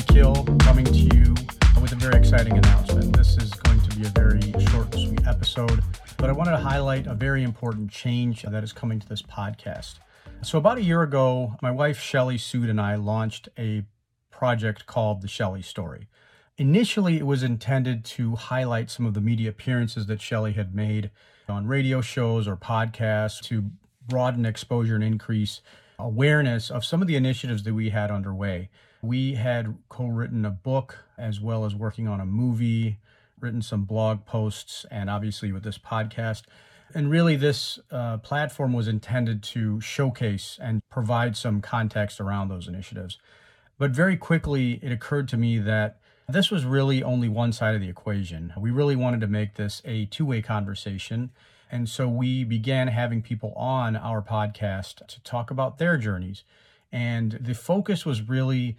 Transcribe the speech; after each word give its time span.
Kill 0.00 0.44
coming 0.60 0.86
to 0.86 0.92
you 0.92 1.34
with 1.82 1.92
a 1.92 1.96
very 1.96 2.16
exciting 2.16 2.56
announcement. 2.56 3.14
This 3.14 3.36
is 3.36 3.50
going 3.50 3.78
to 3.82 3.94
be 3.94 4.06
a 4.06 4.08
very 4.08 4.40
short 4.70 4.94
and 4.94 5.06
sweet 5.06 5.26
episode, 5.26 5.84
but 6.16 6.30
I 6.30 6.32
wanted 6.32 6.52
to 6.52 6.56
highlight 6.56 7.06
a 7.06 7.14
very 7.14 7.42
important 7.42 7.90
change 7.90 8.42
that 8.42 8.64
is 8.64 8.72
coming 8.72 8.98
to 9.00 9.06
this 9.06 9.20
podcast. 9.20 9.96
So, 10.40 10.56
about 10.56 10.78
a 10.78 10.82
year 10.82 11.02
ago, 11.02 11.56
my 11.60 11.70
wife 11.70 12.00
Shelly 12.00 12.38
Sood 12.38 12.70
and 12.70 12.80
I 12.80 12.94
launched 12.94 13.50
a 13.58 13.82
project 14.30 14.86
called 14.86 15.20
The 15.20 15.28
Shelly 15.28 15.60
Story. 15.60 16.08
Initially, 16.56 17.18
it 17.18 17.26
was 17.26 17.42
intended 17.42 18.02
to 18.06 18.36
highlight 18.36 18.90
some 18.90 19.04
of 19.04 19.12
the 19.12 19.20
media 19.20 19.50
appearances 19.50 20.06
that 20.06 20.22
Shelly 20.22 20.54
had 20.54 20.74
made 20.74 21.10
on 21.50 21.66
radio 21.66 22.00
shows 22.00 22.48
or 22.48 22.56
podcasts 22.56 23.42
to 23.42 23.70
broaden 24.08 24.46
exposure 24.46 24.94
and 24.94 25.04
increase 25.04 25.60
awareness 25.98 26.70
of 26.70 26.82
some 26.82 27.02
of 27.02 27.08
the 27.08 27.16
initiatives 27.16 27.62
that 27.64 27.74
we 27.74 27.90
had 27.90 28.10
underway. 28.10 28.70
We 29.02 29.34
had 29.34 29.78
co 29.88 30.06
written 30.06 30.44
a 30.44 30.50
book 30.50 30.98
as 31.18 31.40
well 31.40 31.64
as 31.64 31.74
working 31.74 32.06
on 32.06 32.20
a 32.20 32.26
movie, 32.26 32.98
written 33.40 33.60
some 33.60 33.84
blog 33.84 34.24
posts, 34.24 34.86
and 34.92 35.10
obviously 35.10 35.50
with 35.50 35.64
this 35.64 35.76
podcast. 35.76 36.42
And 36.94 37.10
really, 37.10 37.34
this 37.34 37.80
uh, 37.90 38.18
platform 38.18 38.72
was 38.72 38.86
intended 38.86 39.42
to 39.44 39.80
showcase 39.80 40.56
and 40.62 40.82
provide 40.88 41.36
some 41.36 41.60
context 41.60 42.20
around 42.20 42.48
those 42.48 42.68
initiatives. 42.68 43.18
But 43.76 43.90
very 43.90 44.16
quickly, 44.16 44.78
it 44.82 44.92
occurred 44.92 45.26
to 45.28 45.36
me 45.36 45.58
that 45.58 45.98
this 46.28 46.52
was 46.52 46.64
really 46.64 47.02
only 47.02 47.28
one 47.28 47.52
side 47.52 47.74
of 47.74 47.80
the 47.80 47.88
equation. 47.88 48.52
We 48.56 48.70
really 48.70 48.94
wanted 48.94 49.20
to 49.22 49.26
make 49.26 49.54
this 49.54 49.82
a 49.84 50.06
two 50.06 50.24
way 50.24 50.42
conversation. 50.42 51.30
And 51.72 51.88
so 51.88 52.08
we 52.08 52.44
began 52.44 52.88
having 52.88 53.22
people 53.22 53.52
on 53.54 53.96
our 53.96 54.22
podcast 54.22 55.06
to 55.08 55.20
talk 55.22 55.50
about 55.50 55.78
their 55.78 55.96
journeys. 55.96 56.44
And 56.92 57.32
the 57.32 57.54
focus 57.54 58.04
was 58.04 58.22
really 58.22 58.76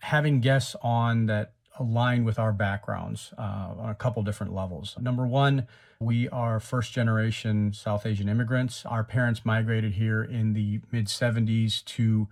having 0.00 0.40
guests 0.40 0.76
on 0.82 1.26
that 1.26 1.52
align 1.78 2.24
with 2.24 2.38
our 2.38 2.52
backgrounds 2.52 3.32
uh, 3.36 3.74
on 3.78 3.90
a 3.90 3.94
couple 3.94 4.22
different 4.22 4.54
levels. 4.54 4.96
Number 5.00 5.26
one, 5.26 5.66
we 6.00 6.28
are 6.28 6.60
first 6.60 6.92
generation 6.92 7.72
South 7.72 8.06
Asian 8.06 8.28
immigrants. 8.28 8.84
Our 8.86 9.04
parents 9.04 9.44
migrated 9.44 9.94
here 9.94 10.22
in 10.22 10.52
the 10.52 10.80
mid 10.92 11.06
70s 11.06 11.84
to 11.86 12.28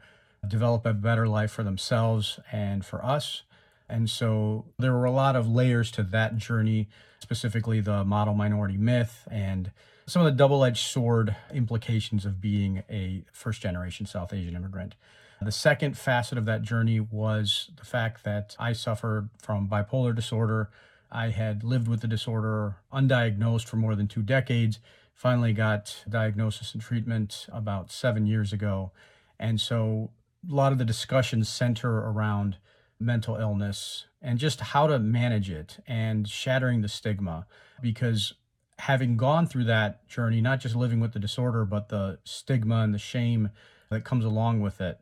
develop 0.47 0.87
a 0.87 0.93
better 0.93 1.27
life 1.27 1.51
for 1.51 1.63
themselves 1.63 2.39
and 2.53 2.85
for 2.85 3.05
us. 3.05 3.43
And 3.89 4.09
so 4.09 4.67
there 4.79 4.93
were 4.93 5.05
a 5.05 5.11
lot 5.11 5.37
of 5.37 5.49
layers 5.49 5.91
to 5.93 6.03
that 6.05 6.37
journey, 6.37 6.89
specifically 7.21 7.81
the 7.81 8.05
model 8.05 8.35
minority 8.35 8.77
myth 8.77 9.27
and 9.31 9.71
some 10.07 10.21
of 10.21 10.27
the 10.27 10.37
double 10.37 10.65
edged 10.65 10.85
sword 10.85 11.35
implications 11.53 12.27
of 12.27 12.41
being 12.41 12.83
a 12.91 13.25
first 13.33 13.63
generation 13.63 14.05
South 14.07 14.33
Asian 14.33 14.55
immigrant. 14.55 14.95
The 15.43 15.53
second 15.53 15.99
facet 15.99 16.39
of 16.39 16.45
that 16.47 16.63
journey 16.63 17.01
was 17.01 17.71
the 17.77 17.85
fact 17.85 18.25
that 18.25 18.57
I 18.59 18.73
suffered 18.73 19.29
from 19.43 19.69
bipolar 19.69 20.15
disorder. 20.15 20.71
I 21.11 21.29
had 21.29 21.65
lived 21.65 21.89
with 21.89 22.01
the 22.01 22.09
disorder 22.09 22.77
undiagnosed 22.93 23.67
for 23.67 23.77
more 23.77 23.95
than 23.95 24.09
two 24.09 24.23
decades, 24.23 24.79
finally 25.13 25.53
got 25.53 26.05
diagnosis 26.09 26.73
and 26.73 26.83
treatment 26.83 27.47
about 27.53 27.91
seven 27.93 28.27
years 28.27 28.53
ago. 28.53 28.93
And 29.39 29.61
so 29.61 30.11
a 30.49 30.55
lot 30.55 30.73
of 30.73 30.79
the 30.79 30.85
discussions 30.85 31.49
center 31.49 31.99
around 31.99 32.57
mental 32.99 33.37
illness 33.37 34.07
and 34.23 34.39
just 34.39 34.61
how 34.61 34.87
to 34.87 34.99
manage 34.99 35.51
it 35.51 35.79
and 35.87 36.29
shattering 36.29 36.81
the 36.81 36.89
stigma 36.89 37.47
because 37.81 38.35
having 38.79 39.17
gone 39.17 39.47
through 39.47 39.65
that 39.65 40.07
journey, 40.09 40.41
not 40.41 40.61
just 40.61 40.75
living 40.75 41.01
with 41.01 41.13
the 41.13 41.19
disorder, 41.19 41.65
but 41.65 41.89
the 41.89 42.19
stigma 42.25 42.77
and 42.81 42.95
the 42.95 42.99
shame 42.99 43.51
that 43.91 44.05
comes 44.05 44.25
along 44.25 44.61
with 44.61 44.81
it, 44.81 45.01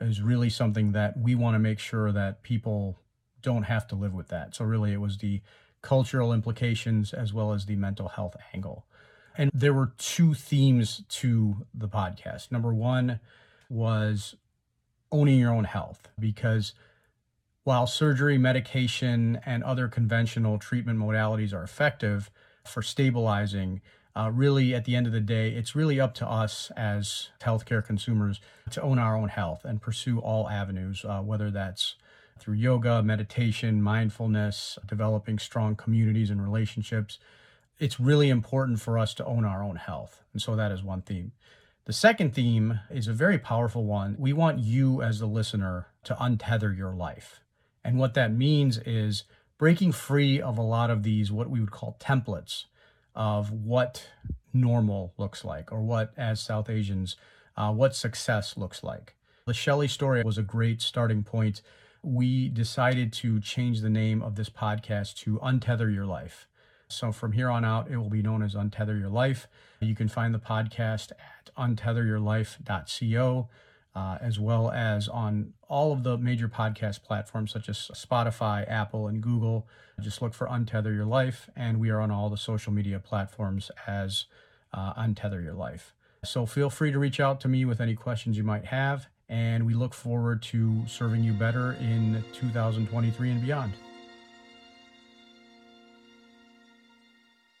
is 0.00 0.20
really 0.20 0.50
something 0.50 0.92
that 0.92 1.18
we 1.18 1.34
want 1.34 1.54
to 1.54 1.58
make 1.58 1.78
sure 1.78 2.12
that 2.12 2.42
people 2.42 2.98
don't 3.42 3.64
have 3.64 3.86
to 3.88 3.94
live 3.94 4.14
with 4.14 4.28
that. 4.28 4.54
So, 4.54 4.64
really, 4.64 4.92
it 4.92 5.00
was 5.00 5.18
the 5.18 5.40
cultural 5.82 6.32
implications 6.32 7.12
as 7.12 7.32
well 7.32 7.52
as 7.52 7.66
the 7.66 7.76
mental 7.76 8.08
health 8.08 8.36
angle. 8.54 8.86
And 9.36 9.50
there 9.52 9.74
were 9.74 9.92
two 9.98 10.32
themes 10.34 11.02
to 11.08 11.66
the 11.74 11.88
podcast. 11.88 12.50
Number 12.52 12.72
one 12.72 13.20
was 13.68 14.36
owning 15.10 15.38
your 15.38 15.52
own 15.52 15.64
health, 15.64 16.08
because 16.18 16.72
while 17.64 17.86
surgery, 17.86 18.38
medication, 18.38 19.40
and 19.44 19.62
other 19.64 19.88
conventional 19.88 20.58
treatment 20.58 20.98
modalities 20.98 21.52
are 21.52 21.62
effective, 21.62 22.30
for 22.66 22.82
stabilizing. 22.82 23.80
Uh, 24.16 24.30
really, 24.30 24.74
at 24.74 24.84
the 24.84 24.94
end 24.94 25.06
of 25.06 25.12
the 25.12 25.20
day, 25.20 25.50
it's 25.50 25.74
really 25.74 25.98
up 25.98 26.14
to 26.14 26.28
us 26.28 26.70
as 26.76 27.30
healthcare 27.42 27.84
consumers 27.84 28.40
to 28.70 28.80
own 28.80 28.98
our 28.98 29.16
own 29.16 29.28
health 29.28 29.64
and 29.64 29.82
pursue 29.82 30.20
all 30.20 30.48
avenues, 30.48 31.04
uh, 31.04 31.20
whether 31.20 31.50
that's 31.50 31.96
through 32.38 32.54
yoga, 32.54 33.02
meditation, 33.02 33.82
mindfulness, 33.82 34.78
developing 34.86 35.38
strong 35.38 35.74
communities 35.74 36.30
and 36.30 36.42
relationships. 36.42 37.18
It's 37.80 37.98
really 37.98 38.28
important 38.28 38.80
for 38.80 38.98
us 38.98 39.14
to 39.14 39.24
own 39.24 39.44
our 39.44 39.64
own 39.64 39.76
health. 39.76 40.22
And 40.32 40.40
so 40.40 40.54
that 40.54 40.70
is 40.70 40.82
one 40.82 41.02
theme. 41.02 41.32
The 41.86 41.92
second 41.92 42.34
theme 42.34 42.80
is 42.90 43.08
a 43.08 43.12
very 43.12 43.38
powerful 43.38 43.84
one. 43.84 44.16
We 44.18 44.32
want 44.32 44.60
you, 44.60 45.02
as 45.02 45.18
the 45.18 45.26
listener, 45.26 45.88
to 46.04 46.14
untether 46.14 46.76
your 46.76 46.94
life. 46.94 47.40
And 47.84 47.98
what 47.98 48.14
that 48.14 48.32
means 48.32 48.78
is 48.78 49.24
breaking 49.58 49.92
free 49.92 50.40
of 50.40 50.56
a 50.56 50.62
lot 50.62 50.90
of 50.90 51.02
these, 51.02 51.32
what 51.32 51.50
we 51.50 51.60
would 51.60 51.72
call 51.72 51.96
templates 52.00 52.64
of 53.14 53.50
what 53.50 54.08
normal 54.52 55.12
looks 55.18 55.44
like, 55.44 55.72
or 55.72 55.80
what, 55.82 56.12
as 56.16 56.40
South 56.40 56.70
Asians, 56.70 57.16
uh, 57.56 57.72
what 57.72 57.94
success 57.94 58.56
looks 58.56 58.82
like. 58.82 59.14
The 59.46 59.54
Shelly 59.54 59.88
story 59.88 60.22
was 60.22 60.38
a 60.38 60.42
great 60.42 60.80
starting 60.80 61.22
point. 61.22 61.60
We 62.02 62.48
decided 62.48 63.12
to 63.14 63.40
change 63.40 63.80
the 63.80 63.90
name 63.90 64.22
of 64.22 64.36
this 64.36 64.48
podcast 64.48 65.16
to 65.18 65.38
Untether 65.38 65.92
Your 65.92 66.06
Life. 66.06 66.46
So 66.88 67.12
from 67.12 67.32
here 67.32 67.50
on 67.50 67.64
out, 67.64 67.90
it 67.90 67.96
will 67.96 68.10
be 68.10 68.22
known 68.22 68.42
as 68.42 68.54
Untether 68.54 68.98
Your 68.98 69.08
Life. 69.08 69.48
You 69.80 69.94
can 69.94 70.08
find 70.08 70.34
the 70.34 70.38
podcast 70.38 71.12
at 71.12 71.50
untetheryourlife.co 71.56 73.48
uh, 73.94 74.18
as 74.20 74.38
well 74.40 74.70
as 74.70 75.08
on 75.08 75.52
all 75.68 75.92
of 75.92 76.02
the 76.02 76.18
major 76.18 76.48
podcast 76.48 77.02
platforms 77.02 77.52
such 77.52 77.68
as 77.68 77.90
Spotify, 77.94 78.68
Apple, 78.68 79.06
and 79.06 79.22
Google. 79.22 79.66
Just 80.00 80.20
look 80.20 80.34
for 80.34 80.46
Untether 80.48 80.94
Your 80.94 81.04
Life, 81.04 81.48
and 81.54 81.78
we 81.78 81.90
are 81.90 82.00
on 82.00 82.10
all 82.10 82.28
the 82.28 82.36
social 82.36 82.72
media 82.72 82.98
platforms 82.98 83.70
as 83.86 84.24
uh, 84.72 84.94
Untether 84.94 85.42
Your 85.42 85.54
Life. 85.54 85.94
So 86.24 86.46
feel 86.46 86.70
free 86.70 86.90
to 86.90 86.98
reach 86.98 87.20
out 87.20 87.40
to 87.42 87.48
me 87.48 87.64
with 87.64 87.80
any 87.80 87.94
questions 87.94 88.36
you 88.36 88.44
might 88.44 88.64
have, 88.66 89.06
and 89.28 89.64
we 89.66 89.74
look 89.74 89.94
forward 89.94 90.42
to 90.44 90.84
serving 90.88 91.22
you 91.22 91.32
better 91.32 91.74
in 91.74 92.24
2023 92.32 93.30
and 93.30 93.42
beyond. 93.42 93.74